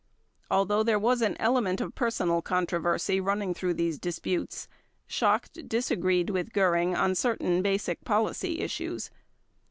[0.49, 4.67] Although there was an element of personal controversy running through these disputes,
[5.07, 9.11] Schacht disagreed with Göring on certain basic policy issues.